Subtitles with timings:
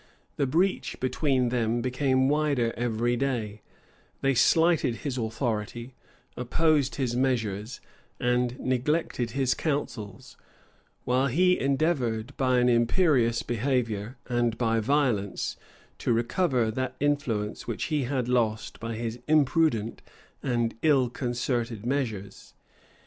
[0.37, 3.61] The breach between them became wider every day:
[4.21, 5.93] they slighted his authority,
[6.35, 7.79] opposed his measures,
[8.19, 10.37] and neglected his counsels;
[11.03, 15.55] while he endeavored by an imperious behavior, and by violence,
[15.99, 20.01] to recover that influence which he had lost by his imprudent
[20.41, 22.55] and ill concerted measures.